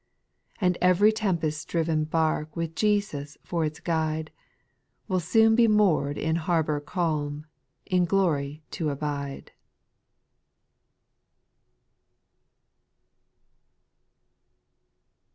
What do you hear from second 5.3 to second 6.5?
be moor'd in